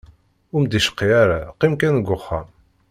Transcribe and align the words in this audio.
Ur 0.53 0.59
m-d-icqi 0.61 1.07
ara, 1.21 1.39
qqim 1.55 1.73
kan 1.81 1.95
deg 1.99 2.07
uxxam. 2.15 2.47